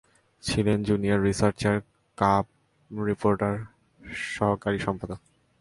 [0.43, 1.75] ছিলেন junior researcher,
[2.17, 2.45] cub
[2.91, 3.55] reporter,
[4.35, 5.19] সহকারী সম্পাদক।